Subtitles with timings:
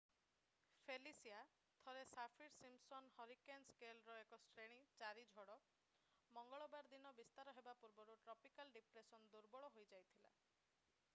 [0.85, 1.41] Felicia
[1.87, 5.57] ଥରେ Saffir Simpson hurricane ସ୍କେଲରେ ଏକ ଶ୍ରେଣୀ 4 ଝଡ
[6.39, 10.33] ମଙ୍ଗଳବାର ଦିନ ବିସ୍ତାର ହେବା ପୂର୍ବରୁ ଟ୍ରପିକାଲ୍ ଡିପ୍ରେସନରେ ଦୁର୍ବଳ ହୋଇଯାଇଥିଲା